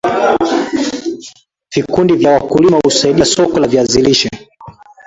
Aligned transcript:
Vikundi 1.73 2.13
vya 2.15 2.31
wakulima 2.31 2.79
husaidia 2.85 3.25
Soko 3.25 3.59
la 3.59 3.67
viazi 3.67 4.01
lishe 4.01 4.29